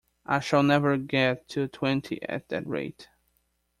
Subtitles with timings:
[0.25, 3.07] I shall never get to twenty at that rate!